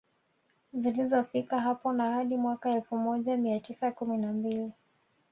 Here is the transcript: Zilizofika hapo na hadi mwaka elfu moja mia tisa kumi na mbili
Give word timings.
Zilizofika 0.73 1.59
hapo 1.59 1.93
na 1.93 2.13
hadi 2.13 2.37
mwaka 2.37 2.69
elfu 2.71 2.97
moja 2.97 3.37
mia 3.37 3.59
tisa 3.59 3.91
kumi 3.91 4.17
na 4.17 4.33
mbili 4.33 4.71